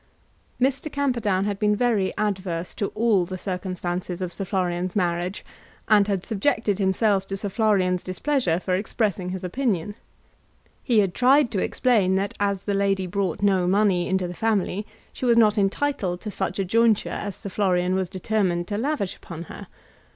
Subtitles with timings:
[0.59, 0.91] Mr.
[0.91, 5.45] Camperdown had been very adverse to all the circumstances of Sir Florian's marriage,
[5.87, 9.93] and had subjected himself to Sir Florian's displeasure for expressing his opinion.
[10.83, 14.87] He had tried to explain that as the lady brought no money into the family
[15.13, 19.15] she was not entitled to such a jointure as Sir Florian was determined to lavish
[19.15, 19.67] upon her.